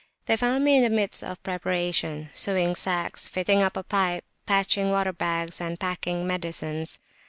[0.25, 4.89] They found me in the midst of preparations, sewing sacks, fitting up a pipe, patching
[4.89, 6.99] water bags, and packing medicines.